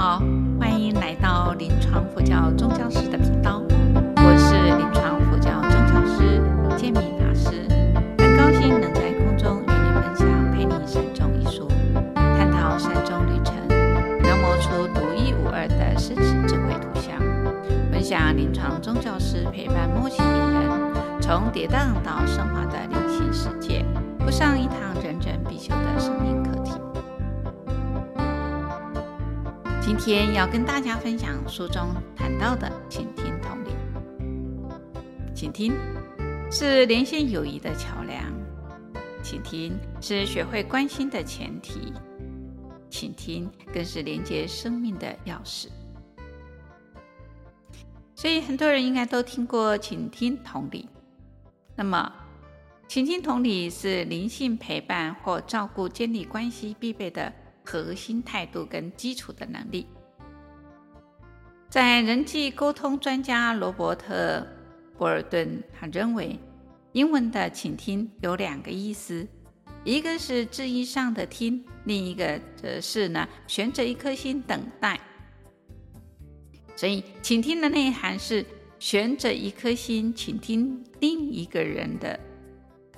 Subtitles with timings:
[0.00, 0.22] 好，
[0.60, 3.60] 欢迎来到临床佛教宗教师的频道。
[4.14, 6.40] 我是临床佛教宗教师
[6.76, 7.66] 建明法师，
[8.16, 11.66] 很高兴能在空中与你分享《陪你善终》一书，
[12.14, 13.56] 探讨山中旅程，
[14.22, 17.18] 描摹出独一无二的生死智慧图像，
[17.90, 20.70] 分享临床宗教师陪伴末期病人
[21.20, 23.84] 从跌宕到升华的灵性世界，
[24.20, 24.87] 铺上一堂
[29.98, 33.70] 今天要跟大家分享书中谈到的请听同理。
[35.34, 35.74] 请听
[36.52, 38.32] 是连线友谊的桥梁，
[39.24, 41.92] 请听是学会关心的前提，
[42.88, 45.66] 请听更是连接生命的钥匙。
[48.14, 50.88] 所以很多人应该都听过请听同理。
[51.74, 52.10] 那么，
[52.86, 57.30] 倾听同理是灵性陪伴或照顾建立关系必备的。
[57.70, 59.86] 核心态度跟基础的能力，
[61.68, 64.40] 在人际沟通专家罗伯特·
[64.96, 66.40] 博尔顿，他认为，
[66.92, 69.28] 英文的倾听有两个意思，
[69.84, 74.98] 一个是字义上的听，另一个则是呢悬着一颗心等待。
[76.74, 78.42] 所以，倾听的内涵是
[78.78, 82.18] 悬着一颗心，倾听另一个人的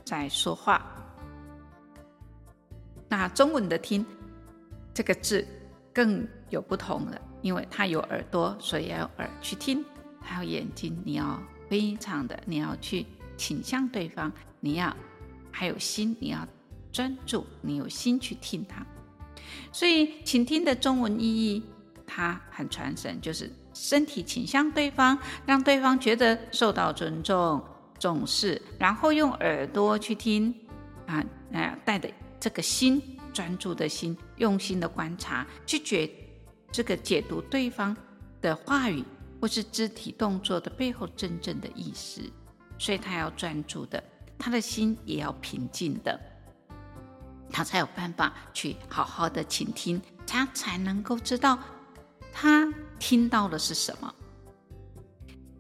[0.04, 0.80] 在说话。
[3.08, 4.06] 那中文的听。
[4.92, 5.46] 这个字
[5.94, 9.82] 更有不同了，因为它有耳朵，所以要耳去听；
[10.20, 14.94] 还有眼睛，你要非常的，你要去倾向对方；你要
[15.52, 16.46] 还有心，你要
[16.92, 18.84] 专注，你有心去听他。
[19.72, 21.62] 所以，倾听的中文意义
[22.06, 25.16] 它很传神，就是身体倾向对方，
[25.46, 27.62] 让对方觉得受到尊重、
[27.98, 30.54] 重视，然后用耳朵去听
[31.06, 32.10] 啊，那带着
[32.40, 33.00] 这个心。
[33.32, 36.10] 专注的心，用心的观察，去解
[36.72, 37.96] 这个解读对方
[38.40, 39.04] 的话语
[39.40, 42.20] 或是肢体动作的背后真正的意思。
[42.78, 44.02] 所以他要专注的，
[44.38, 46.18] 他的心也要平静的，
[47.50, 51.58] 他才有办法去好好的倾听，他才能够知道
[52.32, 54.14] 他听到的是什么。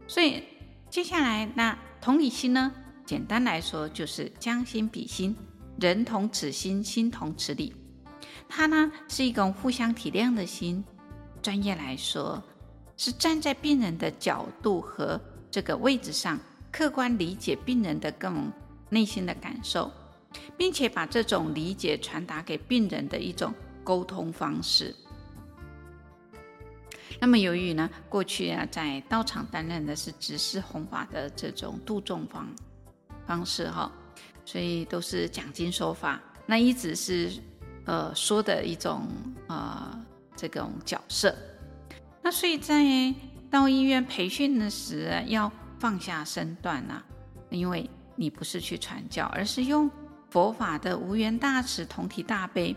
[0.08, 0.42] 所以
[0.88, 2.72] 接下来，那同理心呢？
[3.04, 5.36] 简单来说，就是将心比心。
[5.78, 7.74] 人同此心，心同此理。
[8.50, 10.84] 它呢是一种互相体谅的心。
[11.40, 12.42] 专业来说，
[12.98, 15.18] 是站在病人的角度和
[15.50, 16.38] 这个位置上，
[16.70, 18.52] 客观理解病人的更
[18.90, 19.90] 内心的感受，
[20.58, 24.94] 并且把这种理解传达给病人的一种沟通方式。
[27.18, 32.46] 那么，由于呢，过去啊，在道场担任的是执事弘法的这种度众方
[33.26, 33.90] 方式哈。
[34.44, 37.30] 所以都是讲经说法，那一直是
[37.90, 39.08] 呃说的一种
[39.48, 40.00] 呃
[40.36, 41.34] 这种角色。
[42.22, 42.84] 那所以在
[43.50, 47.02] 到医院培训的时，要放下身段呐、
[47.50, 49.90] 因为你不是去传教，而是用
[50.30, 52.76] 佛法的无缘大慈、同体大悲，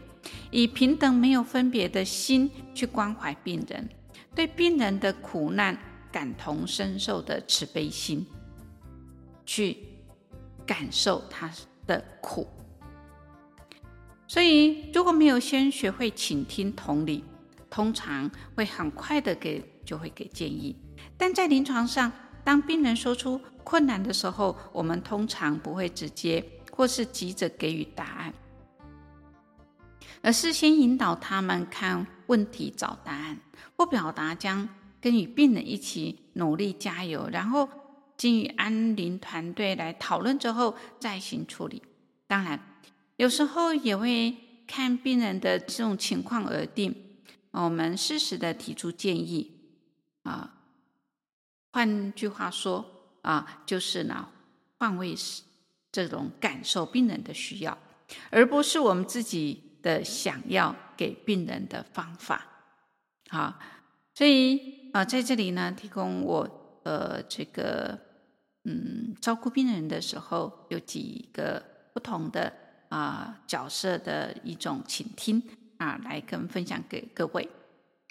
[0.50, 3.88] 以平等没有分别的心去关怀病人，
[4.34, 5.78] 对病人的苦难
[6.12, 8.25] 感同身受的慈悲心，
[9.46, 9.78] 去。
[10.66, 11.52] 感受他
[11.85, 12.47] 的苦，
[14.28, 17.23] 所以如果没有先学会倾听同理，
[17.69, 20.75] 通常会很快的给就会给建议。
[21.17, 22.11] 但在临床上，
[22.44, 28.34] 当病人说出困难的时候，我们通常不会直接或是急着给予答案，
[30.22, 33.40] 而是先引导他们看问题、找答案，
[33.78, 34.67] 或表达将
[35.00, 37.69] 跟与病人一起努力加油，然后。
[38.16, 41.81] 经与安宁团队来讨论之后再行处理。
[42.28, 42.57] 当然，
[43.18, 44.35] 有时候也会
[44.68, 46.96] 看病人的这种情况而定。
[47.51, 49.51] 我们适时的提出建议
[50.24, 50.57] 啊，
[51.72, 54.29] 换句话说啊，就是呢，
[54.79, 55.44] 换位是
[55.91, 57.78] 这种感受病人的需要，
[58.31, 62.46] 而不是我们自己的想要给病人的方法。
[63.29, 63.59] 好，
[64.16, 67.99] 所以啊，在这里呢，提供我呃这个。
[68.66, 71.61] 嗯，照顾病人的时候有几个
[71.93, 72.62] 不同的
[72.93, 75.41] 啊、角色的一种倾听
[75.78, 77.49] 啊，来跟分享给各位。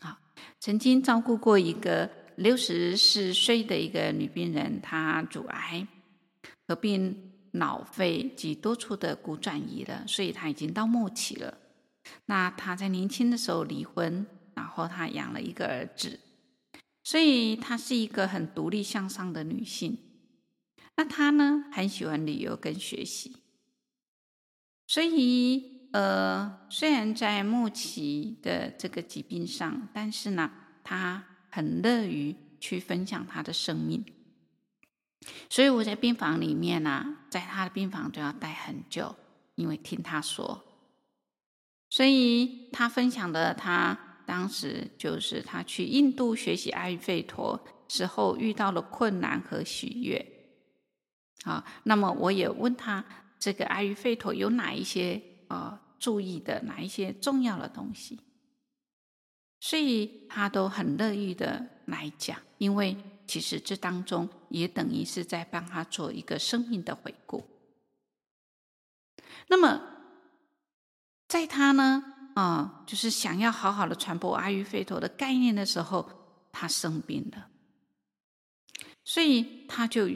[0.00, 0.18] 啊，
[0.58, 5.86] 曾经照顾过一个六十四岁的一个女病人，她主癌
[6.66, 11.56] 合并脑肺及多处的骨转移了，所以她已经到末期了。
[12.26, 14.26] 那她在年轻的时候离婚，
[14.56, 16.18] 然后她养了一个儿子，
[17.04, 19.96] 所以她是一个很独立向上的女性。
[20.96, 23.41] 那他呢，很喜欢旅游跟学习，
[24.86, 30.50] 所以呃，虽然在穆奇的这个疾病上，但是呢，
[30.82, 34.04] 他很乐于去分享他的生命。
[35.48, 39.14] 所以我在病房里面呢、在他的病房都要待很久，
[39.54, 40.64] 因为听他说。
[41.90, 50.26] 所以他分享的，他当时就是他去印度学习阿育吠陀时候遇到了困难和喜悦。
[51.44, 53.04] 好，那么我也问他，
[53.42, 58.20] 这个阿育吠陀有哪一些呃注意的，哪一些重要的东西？
[59.58, 62.96] 所以他都很乐意的来讲，因为
[63.26, 67.44] 其实这当中也等于是在帮他做一个生命的回顾。
[69.48, 69.88] 那么。
[71.28, 72.04] 在他呢，
[72.34, 76.06] 啊，就是想要好好的传播阿育吠陀的概念的时候，
[76.52, 77.48] 他生病了，
[79.02, 80.10] 所以他就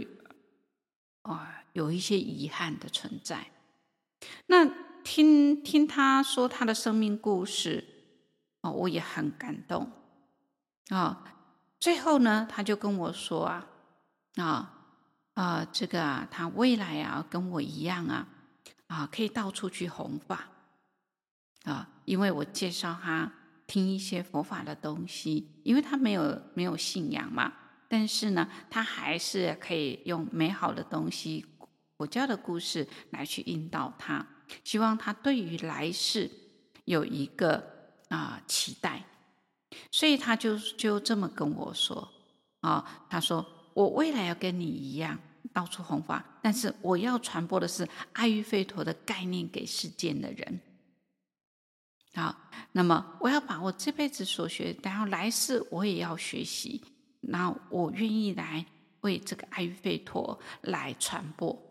[1.22, 3.48] 啊有一些遗憾的存在。
[4.46, 4.64] 那
[5.04, 7.84] 听听他说他的生命故事，
[8.62, 9.92] 哦，我也很感动
[10.88, 11.22] 啊。
[11.78, 13.66] 最后呢，他就跟我说啊，
[14.36, 14.72] 啊
[15.34, 18.26] 啊，这个啊，他未来啊，跟我一样啊，
[18.86, 20.48] 啊，可以到处去弘法。
[21.64, 23.30] 啊，因为我介绍他
[23.66, 27.52] 听一些佛法的东西，因为他没有没有信仰嘛，
[27.86, 31.44] 但是呢，他还是可以用美好的东西、
[31.96, 34.26] 佛教的故事来去引导他，
[34.64, 36.30] 希望他对于来世
[36.84, 37.62] 有一个
[38.08, 39.04] 啊、期待，
[39.90, 42.08] 所以他就就这么跟我说
[42.60, 43.44] 啊，他说
[43.74, 45.18] 我未来要跟你一样
[45.52, 50.60] 到处弘法，但是我要传播的是阿育吠陀的概念给世间的人。
[52.14, 52.34] 好，
[52.72, 56.82] 那么我要把我这辈子所学，然后来世我也要学习，
[57.20, 58.64] 那我愿意来
[59.00, 61.65] 为这个阿育吠陀来传播。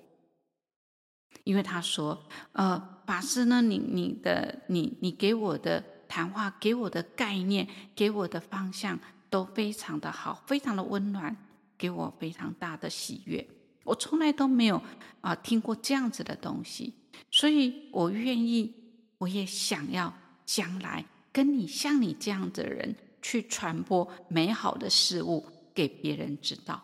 [1.45, 2.21] 因为他说，
[2.51, 7.65] 呃，法师呢，你你的你你给我的谈话，给我的概念，
[7.95, 8.99] 给我的方向
[9.29, 11.33] 都非常的好，非常的温暖，
[11.77, 13.47] 给我非常大的喜悦。
[13.85, 14.75] 我从来都没有
[15.21, 16.93] 啊、呃、听过这样子的东西，
[17.31, 18.75] 所以我愿意，
[19.19, 20.13] 我也想要。
[20.47, 25.43] 将来跟你像你这样的人去传播美好的事物
[25.73, 26.83] 给别人知道，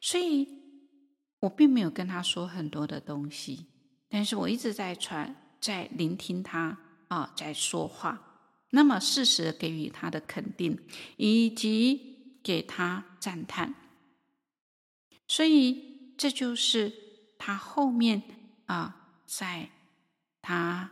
[0.00, 0.46] 所以
[1.40, 3.66] 我并没有跟他说很多的东西，
[4.08, 6.78] 但是我一直在传，在聆听他
[7.08, 8.40] 啊，在说话，
[8.70, 10.78] 那么适时给予他的肯定，
[11.16, 13.74] 以及给他赞叹，
[15.26, 16.92] 所以这就是
[17.38, 18.22] 他后面
[18.66, 19.70] 啊，在
[20.40, 20.90] 他。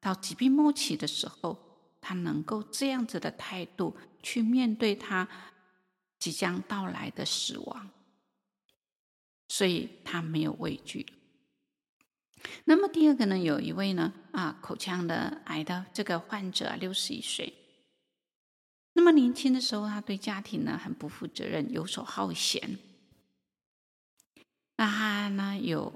[0.00, 1.58] 到疾病末期的时候，
[2.00, 5.28] 他能够这样子的态度去面对他
[6.20, 7.90] 即将到来的死亡，
[9.58, 11.04] 所以他没有畏惧。
[12.64, 17.52] 那么第二个呢，有一位呢啊口腔的癌的这个患者，六十一岁。
[18.92, 22.78] 那么年轻的时候，他对家庭呢很不负责任，游手好闲。
[24.76, 25.92] 那他呢有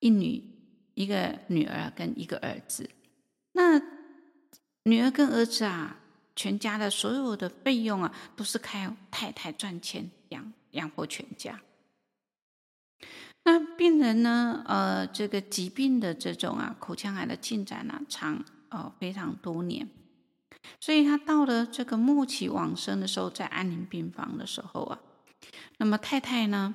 [0.00, 0.54] 一女。
[0.98, 2.88] 一个女儿跟一个儿子，
[3.52, 3.78] 那
[4.84, 6.00] 女儿跟儿子啊，
[6.34, 11.60] 全家的所有的费用啊，都是靠太太赚钱养养活全家。
[13.44, 19.88] 那病人呢，呃，这个疾病的这种啊，口腔癌的进展啊，长呃非常多年，
[20.80, 24.98] 所以他到了这个末期往生的时候，在安宁病房的时候啊，
[25.78, 26.74] 那么太太呢？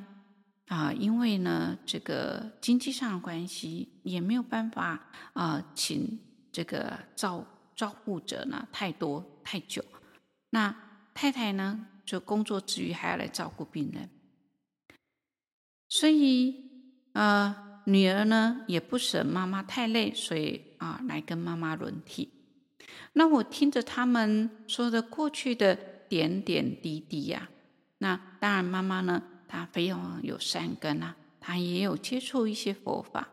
[0.67, 6.17] 啊，因为呢，这个经济上的关系，也没有办法啊，请
[6.53, 9.83] 这个照照顾者呢太多太久。
[10.51, 10.73] 那
[11.13, 14.09] 太太呢，就工作之余还要来照顾病人，
[15.91, 16.55] 所以
[17.11, 17.53] 呃，
[17.85, 22.31] 女儿呢也不舍妈妈太累，所以啊，来跟妈妈轮替。
[23.11, 25.75] 那我听着他们说的过去的
[26.07, 27.49] 点点滴滴呀，
[27.97, 29.21] 那当然妈妈呢。
[29.53, 33.27] 她非常有善根啊，她也有接触一些佛法，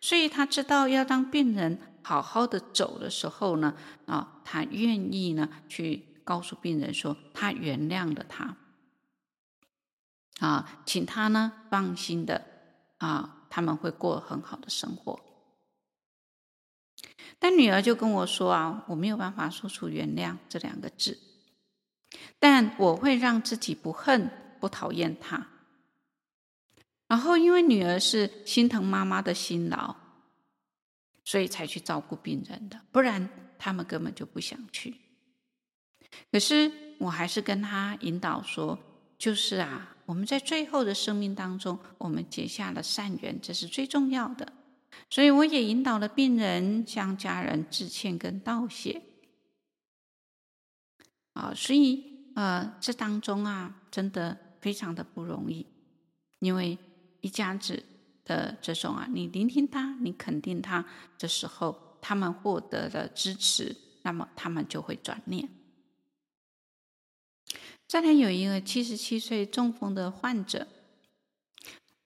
[0.00, 3.74] 所以她知道要当病人好好的走的时候呢，
[4.06, 8.56] 啊，她愿意呢去告诉病人说他原谅了他，
[10.38, 12.44] 啊，请他呢放心的
[12.98, 15.20] 啊，他们会过很好的生活。
[17.38, 21.18] 但女儿就跟我说啊，我没有办法说出原谅这两个字，
[22.38, 24.30] 但我会让自己不恨。
[24.60, 25.46] 不讨厌他，
[27.06, 29.94] 然后因为女儿是心疼妈妈的辛劳，
[31.24, 34.96] 所以才去照顾病人的，不然他们根本就不想去。
[36.32, 38.76] 可是我还是跟他引导说，
[39.16, 44.50] 就是啊，我们在最后的生命当中，我们结下了善缘，这是最重要的。
[45.10, 49.02] 所以我也引导了病人向家人致歉跟道谢。
[51.34, 52.02] 啊，所以
[52.34, 55.66] 呃，这当中啊，真的非常的不容易，
[56.38, 56.78] 因为
[57.20, 57.84] 一家子
[58.24, 60.82] 的这种啊，你聆听他，你肯定他
[61.18, 65.46] 的时候，他们获得了支持，那么他们就会转念。
[67.88, 70.68] 再来有一个七十七岁中风的患者，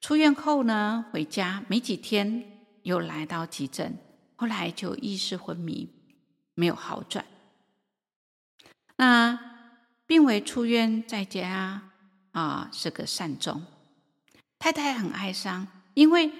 [0.00, 3.98] 出院后呢，回家没几天又来到急诊，
[4.36, 5.88] 后来就意识昏迷，
[6.54, 7.26] 没有好转。
[8.94, 9.36] 那
[10.06, 11.90] 病危出院在家
[12.30, 13.64] 啊，是个善终。
[14.60, 16.30] 太太很哀伤，因为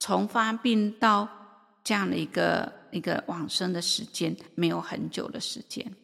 [0.00, 1.28] 从发病到
[1.84, 5.94] 这样的一个一个往生的时间没有很久的时间，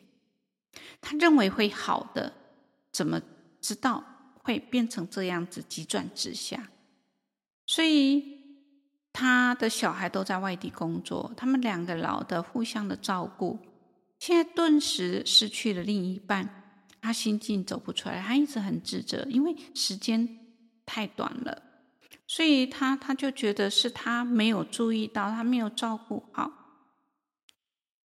[1.00, 2.33] 他认为会好的，
[2.93, 3.21] 怎么
[3.61, 4.05] 知道
[4.43, 6.71] 会变成这样子急转直下？
[7.67, 8.41] 所以
[9.13, 13.59] 他的小孩都在外地工作，他们两个老的互相的照顾。
[14.19, 20.39] 现在顿时失去了另一半，他心境走不出来，他一直很自责，因为时间
[20.85, 21.63] 太短了，
[22.27, 26.53] 所以他他就觉得是他没有注意到，他没有照顾好，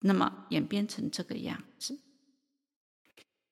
[0.01, 1.99] 那么演变成这个样子。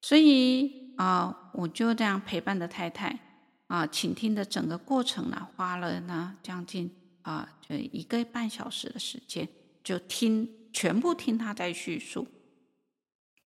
[0.00, 3.18] 所以啊，我就这样陪伴着太太
[3.66, 6.90] 啊，倾听的整个过程呢，花了呢将近
[7.22, 9.48] 啊就一个半小时的时间，
[9.82, 12.26] 就听全部听他在叙述。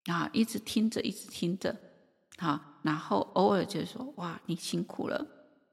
[0.07, 1.77] 啊，一直听着，一直听着，
[2.39, 5.27] 好，然后偶尔就说：“哇，你辛苦了。”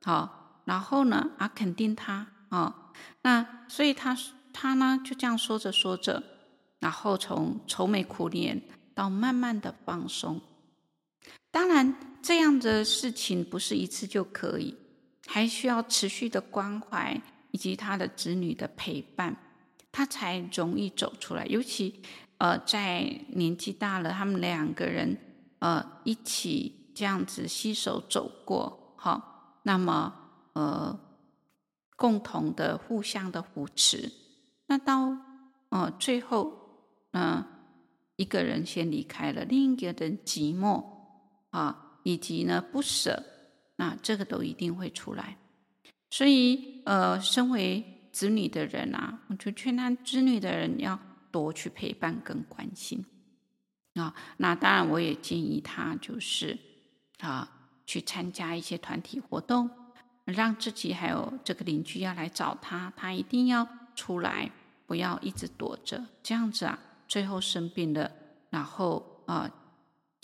[0.04, 2.92] 好，然后呢，啊，肯定他啊，
[3.22, 4.18] 那所以他
[4.52, 6.22] 他呢就这样说着说着，
[6.80, 8.62] 然后从愁眉苦脸
[8.94, 10.42] 到慢慢的放松。
[11.52, 14.76] 当然，这样的事情不是一次就可以，
[15.28, 19.36] 还需要持续的关怀以及他的子女的陪伴，
[19.92, 22.02] 他才容易走出来，尤其。
[22.38, 25.18] 呃，在年纪大了，他们两个人
[25.60, 30.14] 呃一起这样子携手走过，好，那么
[30.52, 31.00] 呃
[31.96, 34.12] 共同的互相的扶持，
[34.66, 35.18] 那到
[35.70, 36.52] 呃最后，
[37.14, 37.42] 嗯、
[38.18, 40.84] 一个人先离开了，另一个人寂寞
[41.56, 43.24] 啊，以及呢不舍，
[43.78, 45.38] 那这个都一定会出来。
[46.10, 51.00] 所以呃，身为子女的人啊，我就劝他子女的人要。
[51.36, 53.04] 多去陪伴跟关心
[53.96, 56.58] 啊，那当然我也建议他就是
[57.20, 57.52] 啊，
[57.86, 59.70] 去参加一些团体活动，
[60.24, 64.50] 让自己还有这个邻居要来找他，他一定要出来，
[64.88, 68.10] 不要一直躲着，这样子啊，最后生病了，
[68.50, 69.52] 然后啊，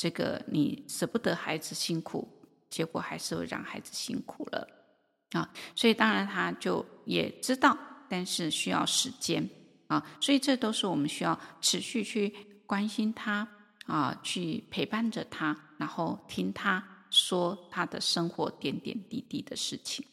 [0.01, 2.27] 这个你舍不得孩子辛苦，
[2.72, 4.67] 结果还是会让孩子辛苦了
[5.34, 7.77] 啊，所以当然他就也知道，
[8.10, 9.48] 但是需要时间。
[9.86, 12.34] 啊，所以这都是我们需要持续去
[12.65, 13.48] 关心他
[13.86, 20.03] 啊，去陪伴着他，然后听他说他的生活点点滴滴的事情。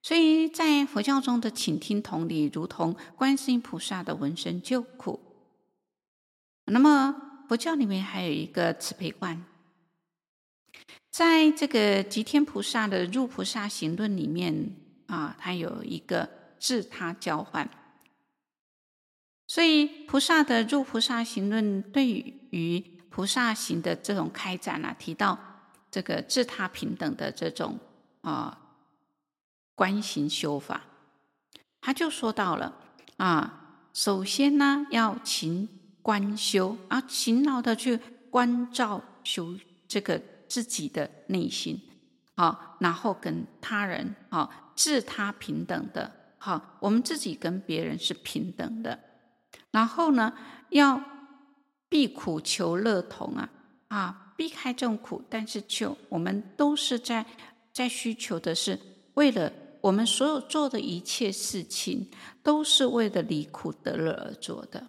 [0.00, 5.20] 所以在佛教中的倾听同理，如同观世音菩萨的闻声救苦。
[6.64, 9.44] 那么佛教里面还有一个慈悲观，
[11.10, 14.74] 在这个吉天菩萨的入菩萨行论里面
[15.06, 16.28] 啊，它有一个。
[16.58, 17.68] 自他交换，
[19.46, 25.38] 所以菩萨的入菩萨行论对于菩萨行的这种开展啊，提到
[25.90, 27.78] 这个自他平等的这种
[28.22, 28.58] 啊
[29.74, 30.82] 观行修法，
[31.82, 32.74] 他就说到了
[33.18, 35.68] 啊，首先呢要勤
[36.06, 37.98] 观修啊，勤劳的去
[38.30, 39.56] 关照修
[39.88, 41.82] 这个自己的内心
[42.36, 46.08] 啊，然后跟他人啊自他平等的。
[46.38, 48.96] 好，我们自己跟别人是平等的。
[49.72, 50.32] 然后呢，
[50.70, 51.02] 要
[51.88, 53.50] 避苦求乐同啊
[53.88, 57.26] 啊，避开这种苦，但是求我们都是在
[57.72, 58.78] 在需求的是
[59.14, 62.08] 为了我们所有做的一切事情，
[62.44, 64.86] 都是为了离苦得乐而做的。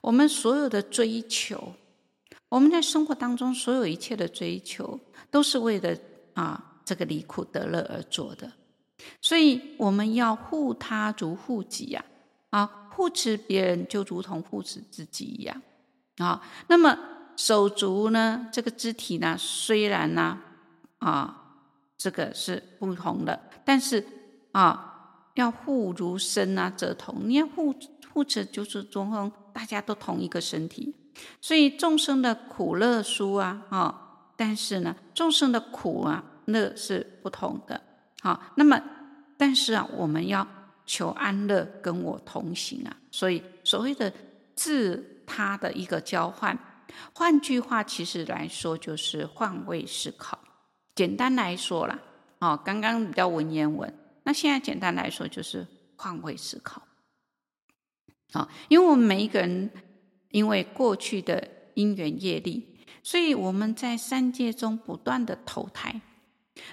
[0.00, 1.74] 我们所有的追求，
[2.48, 4.98] 我们在生活当中所有一切的追求，
[5.30, 5.96] 都是为了
[6.34, 8.52] 啊这个离苦得乐而做的。
[9.20, 12.04] 所以我们要护他如护己呀，
[12.50, 15.62] 啊，护持别人就如同护持自己一样，
[16.16, 16.98] 啊，那么
[17.36, 20.40] 手足呢，这个肢体呢，虽然呢，
[20.98, 21.54] 啊，
[21.96, 24.04] 这个是不同的，但是
[24.50, 27.20] 啊，要护如身啊，则同。
[27.28, 27.72] 你要护
[28.12, 30.94] 护持，就是中风，大家都同一个身体。
[31.40, 37.80] 所以众生的苦乐殊啊，啊，但是呢，众生的苦啊乐是不同的。
[38.20, 38.80] 好，那么，
[39.36, 40.46] 但是啊，我们要
[40.86, 42.96] 求安乐，跟我同行啊。
[43.10, 44.12] 所以所谓的
[44.54, 46.56] 自他的一个交换，
[47.12, 50.38] 换句话其实来说就是换位思考。
[50.94, 51.98] 简单来说啦，
[52.38, 56.80] 哦，刚刚比较文言文，那现在简单来说就是换位思考。
[58.32, 59.70] 啊，因为我们每一个人，
[60.30, 62.66] 因为过去的因缘业力，
[63.02, 66.00] 所以我们在三界中不断的投胎。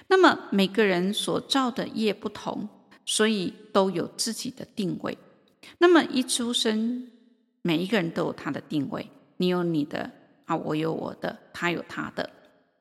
[0.08, 2.68] 那么每个人所造的业不同，
[3.04, 5.16] 所以都有自己的定位。
[5.78, 7.08] 那么一出生，
[7.62, 9.08] 每一个人都有他的定位，
[9.38, 10.10] 你有你的
[10.44, 12.28] 啊，我有我的，他有他的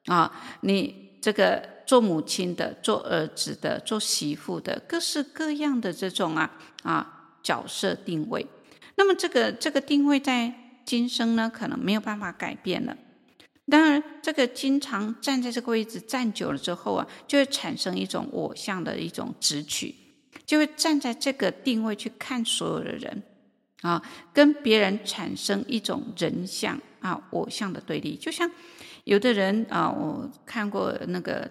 [0.08, 0.58] 啊。
[0.62, 6.52] 你这个做母亲的，做儿子的，做媳妇的，各式各样的这种啊
[6.84, 8.46] 啊角色定位。
[8.98, 10.54] 那么这个这个定位在
[10.86, 12.96] 今生呢，可能没有办法改变了。
[13.68, 19.96] 当然，这个经常站在这个位置站久了之后啊，就会产生一种我相的一种执取，
[20.46, 23.24] 就会站在这个定位去看所有的人
[23.82, 28.16] 啊，跟别人产生一种人相啊我相的对立。
[28.16, 28.50] 就像
[29.04, 31.50] 有的人啊，我看过那个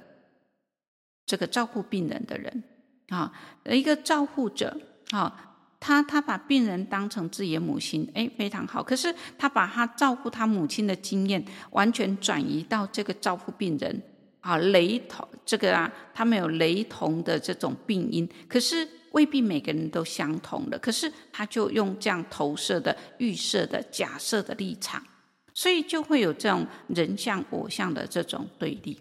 [1.27, 2.63] 这个照顾病人的人
[3.09, 3.33] 啊，
[3.65, 5.51] 一个照护者啊。
[5.87, 8.83] 他他把病人当成自己的母亲，哎，非常好。
[8.83, 14.03] 可是他把他照顾他母亲的经验完全转移到这个照顾病人
[14.41, 20.79] 啊，雷同这个啊，他们有雷同的这种病因，可是未必每个人都相同的。
[20.79, 25.05] 可是他就用这样投射的、预设的、假设的立场，
[25.53, 28.99] 所以就会有这种人相我相的这种对立。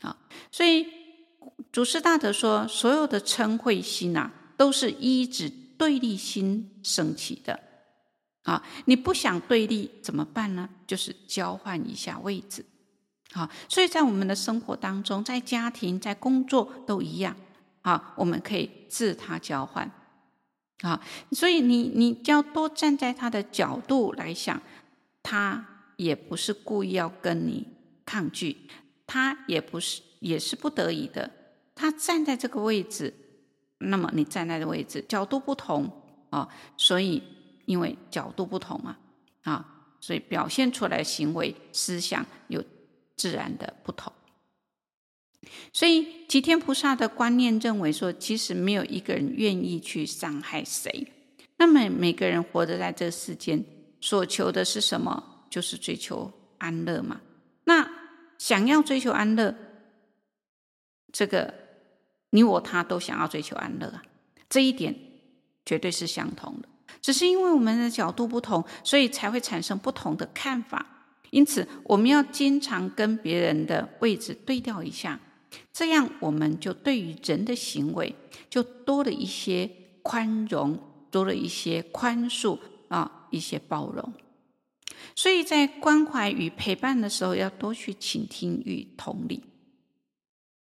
[0.00, 0.16] 啊，
[0.50, 0.86] 所以
[1.70, 5.52] 祖师大德说，所有的嗔恚心啊，都是依止。
[5.76, 7.60] 对立心升起的
[8.42, 10.68] 啊，你不想对立怎么办呢？
[10.86, 12.64] 就是交换一下位置，
[13.32, 17.34] 好，所以在我们的生活当中，在家庭、在工作都一样
[17.82, 19.90] 啊，我们可以自他交换
[20.82, 21.00] 啊，
[21.32, 24.60] 所以你你就要多站在他的角度来想，
[25.22, 25.66] 他
[25.96, 27.66] 也不是故意要跟你
[28.04, 28.68] 抗拒，
[29.06, 31.30] 他也不是也是不得已的，
[31.74, 33.14] 他站在这个位置。
[33.78, 35.90] 那么你站在的位置角度不同
[36.30, 37.22] 啊，所以
[37.66, 38.96] 因为角度不同嘛
[39.42, 42.64] 啊，所以表现出来行为思想有
[43.16, 44.12] 自然的不同。
[45.72, 51.12] 所以齐天菩萨的观念认为说，其实没有一个人愿意去伤害谁。
[51.56, 53.62] 那么每个人活着在这世间，
[54.00, 55.46] 所求的是什么？
[55.50, 57.20] 就是追求安乐嘛。
[57.64, 57.90] 那
[58.38, 59.54] 想要追求安乐，
[61.12, 61.63] 这个。
[62.34, 64.02] 你我他都想要追求安乐啊，
[64.48, 64.92] 这一点
[65.64, 66.68] 绝对是相同的。
[67.00, 70.84] 只是因为我们的角度不同，所以才会产生不同的看法。
[71.30, 75.20] 因此，我们要经常跟别人的位置对调一下，
[75.72, 78.12] 这样我们就对于人的行为
[78.50, 79.70] 就多了一些
[80.02, 80.76] 宽容，
[81.12, 84.12] 多了一些宽恕啊，一些包容。
[85.14, 89.44] 所以在关怀与陪伴的时候，要多去倾听与同理。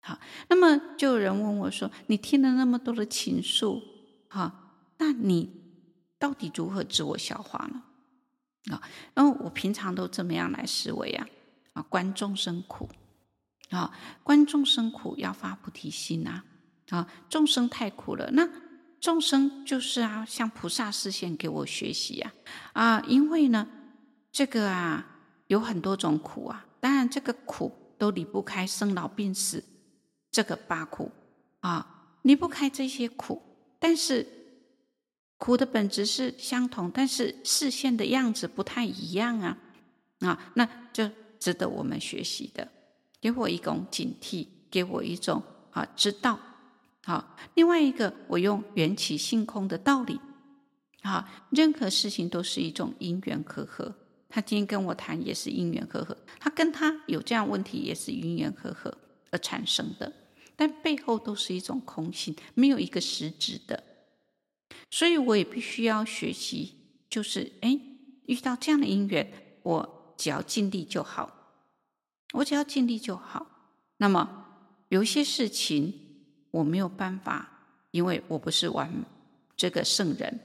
[0.06, 0.16] 好，
[0.48, 3.82] 那么就有人问我说：“你听了那么多的情愫，
[4.28, 5.50] 哈，那你
[6.16, 7.82] 到底如何自我消化呢？”
[8.70, 8.80] 啊，
[9.14, 11.26] 然后我平常都这么样来思维啊，
[11.72, 12.88] 啊，观众生苦，
[13.70, 13.92] 啊，
[14.22, 16.44] 观众生苦要发菩提心呐，
[16.90, 18.48] 啊，众生太苦了，那
[19.00, 22.32] 众生就是啊，向菩萨示现给我学习呀，
[22.74, 23.66] 啊，因为呢，
[24.30, 25.04] 这个啊
[25.48, 29.64] 有很多种苦啊，当然这个苦都离不开生老病死。
[30.36, 31.10] 这个八苦
[31.60, 33.40] 啊，离不开这些苦，
[33.78, 34.26] 但是
[35.38, 39.56] 苦的本质是相同，但是视现的样子不太一样啊
[40.20, 42.68] 啊，那就值得我们学习的，
[43.18, 46.38] 给我一种警惕，给我一种啊知道
[47.04, 47.34] 啊。
[47.54, 50.20] 另外一个，我用缘起性空的道理
[51.00, 53.90] 啊，任何事情都是一种因缘和合。
[54.28, 58.94] 他今天跟我谈也是因缘和合，他跟他有这样问题也是因缘和合
[59.30, 60.12] 而产生的。
[60.56, 63.84] 但背后都是一种空性，没有一个实质的，
[64.90, 66.74] 所以我也必须要学习，
[67.10, 67.78] 就是哎，
[68.24, 69.30] 遇到这样的因缘，
[69.62, 71.30] 我只要尽力就好，
[72.32, 73.46] 我只要尽力就好。
[73.98, 74.46] 那么
[74.88, 75.92] 有一些事情
[76.50, 78.90] 我没有办法，因为我不是完
[79.56, 80.40] 这个圣人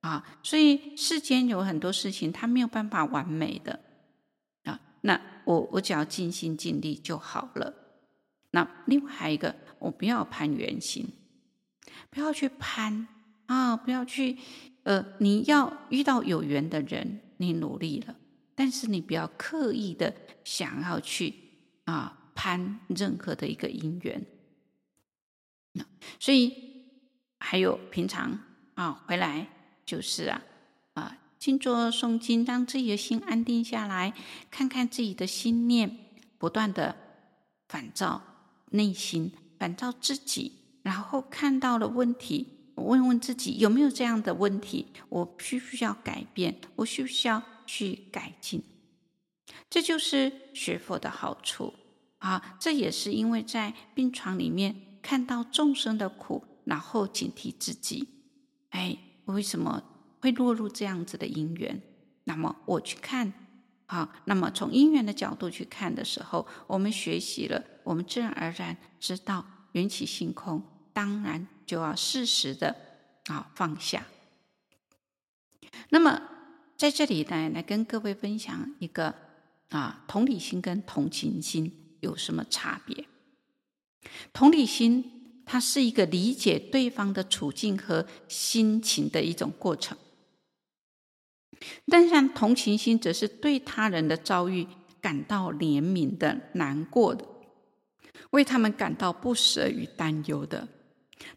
[0.00, 3.78] 啊，所以世间有很多事情他没有办法完美的
[4.64, 7.72] 啊，那我我只要尽心尽力就好了。
[8.54, 11.08] 那另外还有一个，我不要攀缘心，
[12.08, 13.08] 不要去攀
[13.46, 14.38] 啊，不要去，
[14.84, 18.14] 呃，你要遇到有缘的人，你努力了，
[18.54, 20.14] 但是你不要刻意的
[20.44, 21.34] 想要去
[21.86, 24.24] 啊攀任何的一个因缘。
[26.20, 26.52] 所以
[27.40, 28.38] 还有平常
[28.74, 29.48] 啊回来
[29.84, 30.40] 就是啊
[30.92, 34.14] 啊静坐诵经，让自己的心安定下来，
[34.48, 35.98] 看看自己的心念，
[36.38, 36.94] 不断的
[37.68, 38.22] 反照
[38.70, 46.60] 内心，反照自己，然后看到了问题，问问自己有没有这样的问题，我需不需要改变？
[46.76, 48.62] 我需不需要去改进？
[49.70, 51.74] 这就是学佛的好处
[52.18, 52.56] 啊！
[52.58, 58.08] 这也是因为在病床里面看到众生的苦，然后警惕自己。
[58.70, 58.96] 哎，
[59.26, 59.82] 为什么
[60.20, 61.82] 会落入这样子的因缘？
[62.24, 63.32] 那么我去看。
[63.86, 72.74] 好，那么从因缘的角度去看的时候，我们学习了，我们自然而然知道缘起性空，当然就要适时的
[73.26, 74.06] 啊放下。
[75.90, 76.22] 那么
[76.76, 79.14] 在这里呢，来跟各位分享一个
[79.70, 83.06] 啊，同理心跟同情心有什么差别？
[84.32, 89.96] 同理心，它是一个理解对方的处境和心情的一种过程。
[91.86, 94.66] 但像同情心，则是对他人的遭遇
[95.00, 97.24] 感到怜悯的、难过的，
[98.30, 100.68] 为他们感到不舍与担忧的。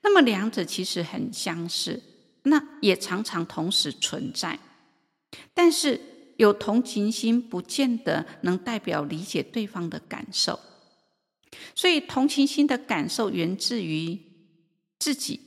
[0.01, 2.01] 那么两者其实很相似，
[2.43, 4.59] 那也常常同时存在。
[5.53, 5.99] 但是
[6.37, 10.59] 有同情心，不见得能代表理解对方的感受。
[11.75, 14.19] 所以同情心的感受源自于
[14.99, 15.39] 自己。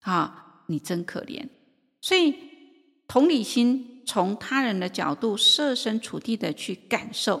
[0.00, 1.48] 啊，你真可怜。
[2.00, 2.34] 所以。
[3.08, 7.40] 同理心，从他人的角度设身处地的去感受，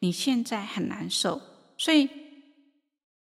[0.00, 1.40] 你现在很难受，
[1.78, 2.10] 所以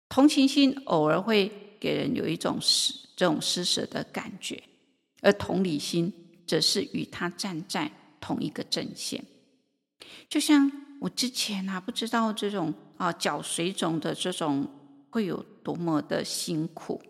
[0.09, 4.61] 同情心偶尔会给人有一种施这种施舍的感觉，
[5.21, 6.11] 而同理心
[6.45, 9.23] 则是与他站在同一个阵线。
[10.29, 14.67] 就像我之前啊，不知道这种啊脚水肿的这种
[15.09, 17.01] 会有多么的辛苦，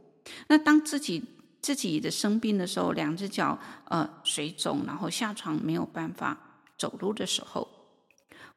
[0.48, 1.24] 那当自己。
[1.66, 7.68] 自己的生病的时候，两只脚呃水肿，然后下床没有办法走路的时候，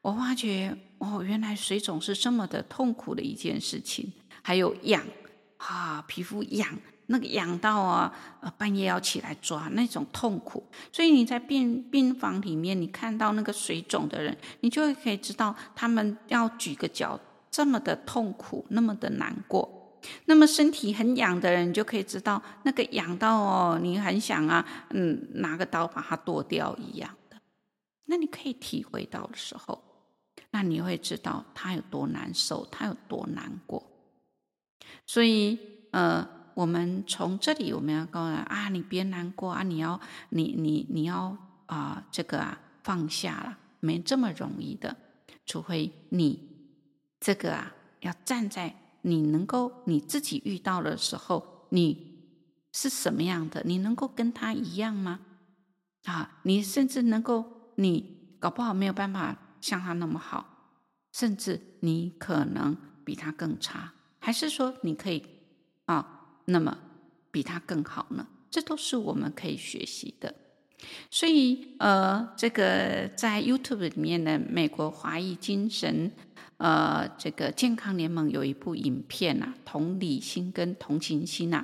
[0.03, 4.13] 我发觉哦，原来水肿是这么的痛苦的一件事情。
[4.41, 5.03] 还有痒
[5.57, 6.67] 啊，皮肤痒，
[7.07, 10.63] 那个痒到啊，呃半夜要起来抓那种痛苦。
[10.91, 17.19] 所以你在病病房里面，你看到那个水肿的人，你就会可以知道他们要举个脚
[17.51, 19.77] 这么的痛苦，那么的难过。
[20.25, 27.35] 那么身体很痒的人，你就可以知道那个痒到哦，你很想啊，嗯，拿个刀把它剁掉一样的。
[28.05, 29.83] 那你可以体会到的时候，
[30.51, 33.85] 那你会知道他有多难受，他有多难过。
[35.09, 35.57] 所以，
[35.89, 44.95] 呃，我们从这里我们要告诉啊，你别难过啊，你要你你你要啊、这个啊放下了，没这么容易的，
[45.47, 46.39] 除非你
[47.19, 48.75] 这个啊要站在。
[49.01, 52.19] 你能够你自己遇到的时候，你
[52.73, 53.63] 是什么样的？
[53.65, 55.21] 你能够跟他一样吗？
[56.03, 60.45] 啊，你甚至能够，你搞不好没有办法像他那么好，
[61.13, 65.23] 甚至你可能比他更差，还是说你可以
[65.85, 66.77] 啊，那么
[67.31, 68.27] 比他更好呢？
[68.51, 70.33] 这都是我们可以学习的。
[71.11, 76.11] 所以，呃，这个在 YouTube 里面的美国华裔精神。
[76.57, 81.63] 呃，这个健康联盟有一部影片呐、啊，同理心跟同情心呐、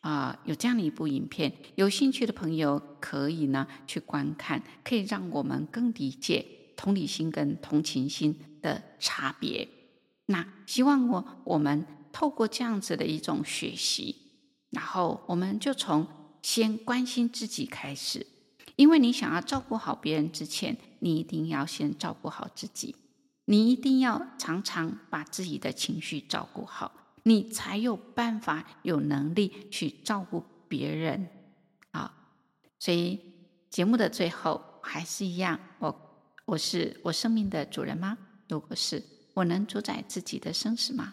[0.00, 6.44] 啊，有这样的一部影片，有兴趣的朋友可以呢去观看，可以让我们更理解
[6.76, 9.68] 同理心跟同情心的差别。
[10.30, 14.14] 那希望我我们透过这样子的一种学习，
[14.70, 16.06] 然后我们就从
[16.42, 18.26] 先关心自己开始，
[18.76, 22.94] 因为你想要照顾好别人之前，你一定要先照顾好自己。
[23.46, 31.28] 你一定要常常把自己的情绪照顾好，你才有办法有能力去照顾别人
[31.92, 32.12] 啊！
[32.78, 33.18] 所以
[33.70, 38.18] 节目的最后还是一样，我我是我生命的主人吗？
[38.50, 39.02] 如果是，
[39.38, 41.12] 我能主宰自己的生死吗？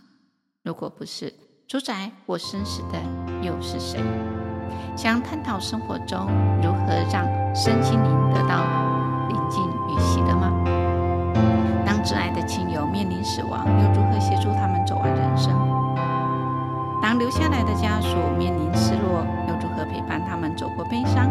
[0.64, 1.32] 如果不是，
[1.68, 3.00] 主宰我生死的
[3.44, 4.00] 又是谁？
[4.98, 6.26] 想探讨生活中
[6.58, 8.66] 如何让身心灵得到
[9.30, 10.52] 宁静与喜乐吗？
[11.86, 15.54] 当挚爱的亲友面临死亡，又如何协助他们走完人生？
[17.00, 21.30] 当留下来的家属面临失落，又如何陪伴他们走过悲伤？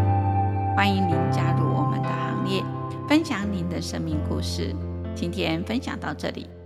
[0.76, 2.62] 欢迎您加入我们的行列，
[3.08, 4.72] 分享您的生命故事。
[5.16, 6.48] 今天分享到这里，